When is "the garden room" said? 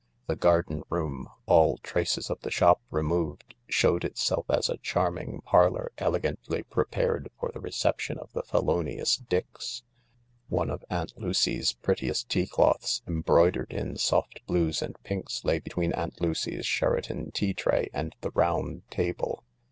0.25-1.27